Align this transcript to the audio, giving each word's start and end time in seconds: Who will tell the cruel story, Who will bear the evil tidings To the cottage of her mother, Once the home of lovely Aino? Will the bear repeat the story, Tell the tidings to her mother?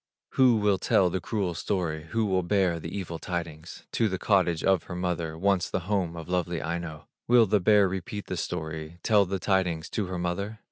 Who 0.29 0.55
will 0.55 0.79
tell 0.79 1.11
the 1.11 1.21
cruel 1.21 1.53
story, 1.53 2.05
Who 2.05 2.25
will 2.25 2.41
bear 2.41 2.79
the 2.79 2.89
evil 2.89 3.19
tidings 3.19 3.85
To 3.91 4.09
the 4.09 4.17
cottage 4.17 4.63
of 4.63 4.85
her 4.85 4.95
mother, 4.95 5.37
Once 5.37 5.69
the 5.69 5.81
home 5.81 6.15
of 6.15 6.27
lovely 6.27 6.59
Aino? 6.59 7.07
Will 7.27 7.45
the 7.45 7.59
bear 7.59 7.87
repeat 7.87 8.25
the 8.25 8.35
story, 8.37 8.97
Tell 9.03 9.27
the 9.27 9.37
tidings 9.37 9.89
to 9.91 10.07
her 10.07 10.17
mother? 10.17 10.57